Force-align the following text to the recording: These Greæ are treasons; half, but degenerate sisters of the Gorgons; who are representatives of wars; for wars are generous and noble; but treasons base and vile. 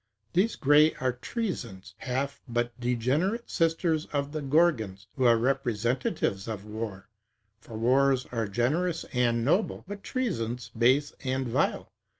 These 0.33 0.57
Greæ 0.57 0.99
are 0.99 1.13
treasons; 1.13 1.93
half, 1.99 2.41
but 2.47 2.73
degenerate 2.79 3.51
sisters 3.51 4.07
of 4.07 4.31
the 4.31 4.41
Gorgons; 4.41 5.05
who 5.15 5.25
are 5.25 5.37
representatives 5.37 6.47
of 6.47 6.65
wars; 6.65 7.03
for 7.59 7.77
wars 7.77 8.25
are 8.31 8.47
generous 8.47 9.03
and 9.13 9.45
noble; 9.45 9.85
but 9.87 10.03
treasons 10.03 10.71
base 10.75 11.13
and 11.23 11.47
vile. 11.47 11.91